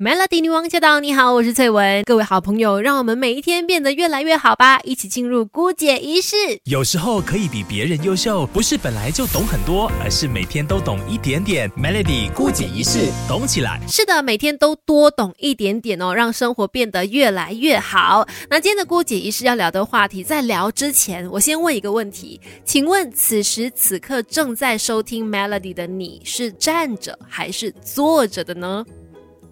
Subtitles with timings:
[0.00, 1.00] Melody 女王驾到！
[1.00, 2.04] 你好，我是翠文。
[2.04, 4.78] 各位好朋友，让我们每一天变得越来越好吧！
[4.84, 6.36] 一起进入姑姐仪式。
[6.66, 11.68] 有时候可以比别人优秀，不是本来就懂很多，而是每天都懂一点点。
[11.70, 13.80] Melody 姑姐仪式，懂起来。
[13.88, 18.24] 是的，每天都多懂一点点哦，让生活变得越来越好。
[18.48, 28.84] 那今天的姑姐仪式要聊的话题，在聊之前，我先问一个问题，请问此时此刻正在收听 Melody 的你是站着还是坐着的呢？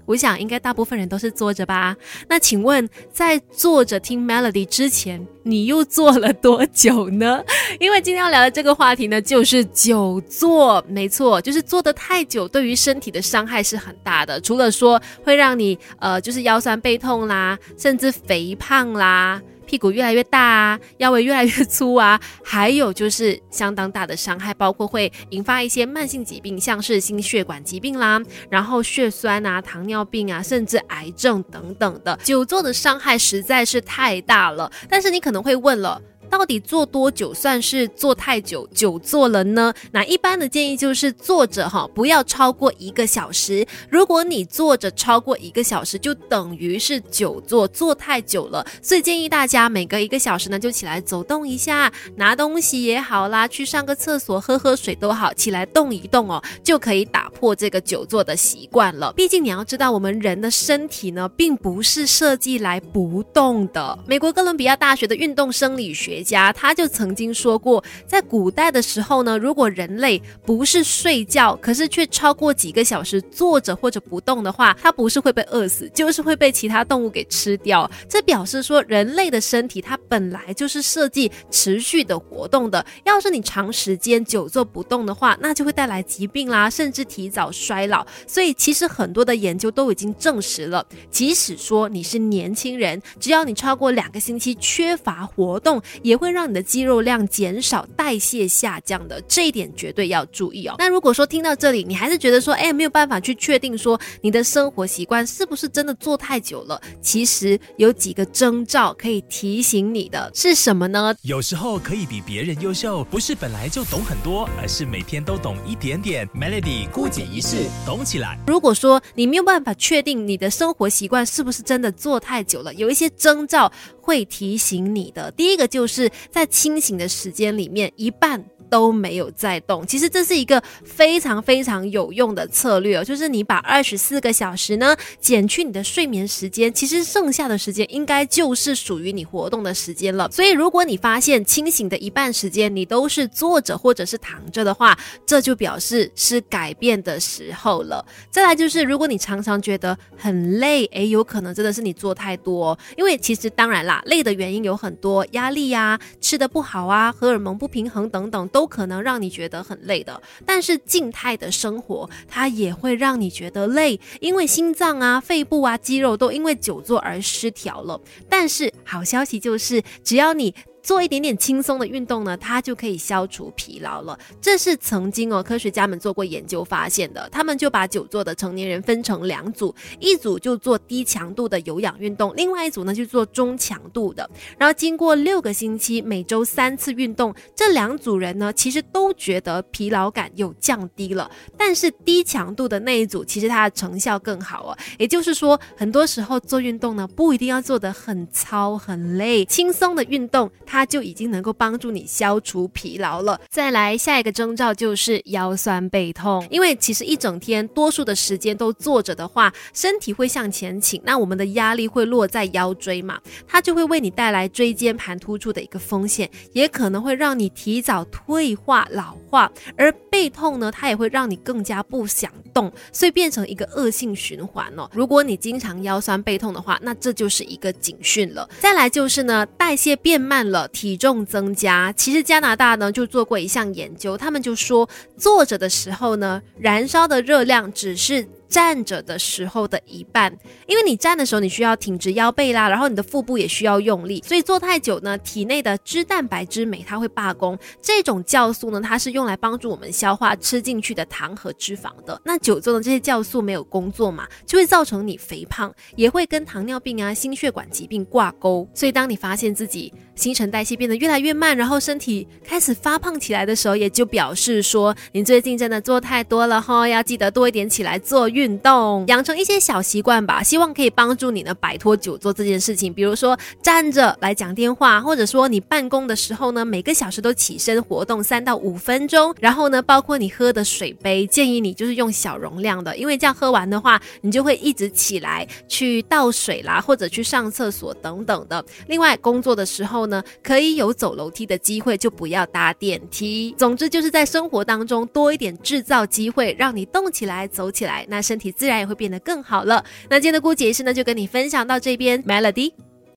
[0.06, 1.96] 我想应该大部分人都是坐着吧。
[2.28, 7.42] 那请问，在坐着听 Melody 之前，你又坐了多久呢？
[7.78, 10.84] 因为今天要聊的这个话题呢，就是久坐。
[10.88, 14.40] 没错，就是坐得太久，对于身体的伤害是很大的。
[14.40, 19.42] 除了说会让你呃，就是腰酸背痛啦，甚至肥胖啦。
[19.66, 32.18] 屁股越来越大啊，腰围越来越粗啊， 还有就是相当大的伤害，包括会引发一些慢性疾病，像是心血管疾病啦，然后血栓啊、糖尿病啊，甚至癌症等等的。
[32.22, 34.70] 久坐的伤害实在是太大了。
[34.88, 36.00] 但是你可能会问了。
[36.30, 39.72] 到底坐多久算是坐太久久坐了呢？
[39.92, 43.66] 那一般的建议就是坐着哈，不要超过一个小时。
[43.88, 48.66] 如果你坐着超过一个小时，就等于是久坐，坐太久了。
[48.82, 59.12] 所以建议大家每隔一个小时呢，就起来走动一下，拿东西也好啦，去上个厕所、喝喝水都好，起来动一动哦，就可以打破这个久坐的习惯了。
[59.12, 63.98] 毕竟你要知道，我们人的身体呢，并不是设计来不动的。
[64.06, 66.15] 美国哥伦比亚大学的运动生理学。
[66.16, 77.90] 学家他就曾经说过，在古代的时候呢，如果人类不是睡觉，可是却超过几个小时坐着或者不动的话，他不是会被饿死，就是会被其他动物给吃掉。
[78.08, 82.82] 这表示说，人类的身体它本来就是设计持续的活动的。
[83.04, 88.06] 要是你长时间久坐不动的话，那就会带来疾病啦，甚至提早衰老。
[88.26, 95.82] 所以其实很多的研究都已经证实了，即使说你是年轻人，只要你超过两个星期缺乏活动。
[96.06, 100.76] 也会让你的肌肉量减少，代谢下降的，这一点绝对要注意哦。
[100.78, 111.12] 那如果说听到这里，你还是觉得说，哎，没有办法去确定说你的生活习惯是不是真的做太久了，其实有几个征兆可以提醒你的，是什么呢？
[111.22, 116.24] 有时候可以比别人优秀，不是本来就懂很多，而是每天都懂一点点。
[116.28, 118.38] Melody 孤解一式，懂起来。
[118.46, 123.72] 如果说你没有办法确定你的生活习惯是不是真的做太久了，有一些征兆
[124.06, 125.30] 会提醒你的。
[125.32, 126.10] 第一个就是。
[126.30, 128.44] 在清醒的时间里面，一半。
[128.68, 140.28] 都没有在动，其实这是一个非常非常有用的策略哦，就是你把二十四个小时呢减去你的睡眠时间，其实剩下的时间应该就是属于你活动的时间了。
[140.32, 148.04] 所以如果你发现清醒的一半时间你都是坐着或者是躺着的话，这就表示是改变的时候了。
[148.30, 158.46] 再来就是如果你常常觉得很累，诶，有可能真的是你做太多，因为其实当然啦，累的原因有很多，压力呀、吃的不好啊、荷尔蒙不平衡等等。
[158.48, 168.00] 都可能让你觉得很累的，但是静态的生活它也会让你觉得累，因为心脏啊、肺部啊、肌肉都因为久坐而失调了。
[168.28, 170.54] 但是好消息就是，只要你。
[170.86, 174.16] 做一点点轻松的运动呢，它就可以消除疲劳了。
[174.40, 177.28] 这是曾经哦，科学家们做过研究发现的。
[177.32, 184.30] 他们就把久坐的成年人分成两组，一组就做低强度的有氧运动，另外一组呢就做中强度的。
[184.56, 191.28] 然后经过六个星期，每周三次运动，这两组人呢其实都觉得疲劳感有降低了。
[191.58, 194.78] 但是低强度的那一组，其实它的成效更好哦。
[195.00, 200.75] 也就是说，很多时候做运动呢，不一定要做得很糙很累，轻松的运动它。
[200.76, 203.40] 它就已经能够帮助你消除疲劳了。
[203.48, 219.50] 再来下一个征兆就是腰酸背痛，因为其实一整天多数的时间都坐着的话，身体会向前倾，那我们的压力会落在腰椎嘛，它就会为你带来椎间盘突出的一个风险，也可能会让你提早退化老化。
[219.78, 224.86] 而背痛呢，它也会让你更加不想动，所以变成一个恶性循环哦。
[224.92, 228.46] 如果你经常腰酸背痛的话，那这就是一个警讯了。
[228.60, 230.55] 再来就是呢，代谢变慢了。
[230.68, 238.28] 体重增加，其实加拿大呢就做过一项研究，他们就说坐着的时候呢，燃烧的热量只是。
[238.48, 247.58] 站着的时候的一半，因为你站的时候你需要挺直腰背啦，然后你的腹部也需要用力，所以坐太久呢，体内的脂蛋白之酶它会罢工。
[247.82, 252.20] 这种酵素呢，它是用来帮助我们消化吃进去的糖和脂肪的。
[252.24, 258.68] 那久坐的这些酵素没有工作嘛，就会造成你肥胖，也会跟糖尿病啊、心血管疾病挂钩。
[258.74, 268.28] 所以当你发现自己新陈代谢变得越来越慢，然后身体开始发胖起来的时候，也就表示说你最近真的做太多了哈，要记得多一点起来做。
[268.36, 272.92] 运动，养成一些小习惯吧，希望可以帮助你呢摆脱久坐这件事情。
[272.92, 279.34] 比如说站着来讲电话，或者说你办公的时候呢，每个小时都起身活动三到五分钟。
[279.40, 288.62] 然后呢，包括你喝的水杯，建议你就是用小容量的，因为这样喝完的话，你就会一直起来去倒水啦，或者去上厕所等等的。
[288.86, 293.54] 另外，工作的时候呢，可以有走楼梯的机会，就不要搭电梯。
[293.56, 299.84] 总之，就是在生活当中多一点制造机会，让你动起来、走起来，那身体自然也会变得更好了。
[300.10, 302.72] 那今天的姑姐是呢，就跟你分享到这边，Melody。